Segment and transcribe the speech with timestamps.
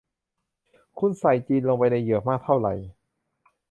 [0.99, 2.67] คุณใส่จินลงไปในเหยือกมากเท่าไร